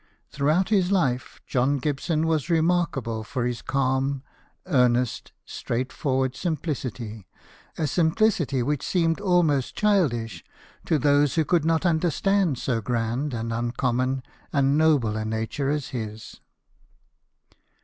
[0.31, 4.23] Throughout his life, John Gibson was remarkable for his calm,
[4.65, 7.27] earnest, straightforward simplicity,
[7.77, 10.43] a simplicity which seemed almost childish
[10.85, 15.89] to those who could not understand so grand and uncommon and noble a nature as
[15.89, 16.39] his.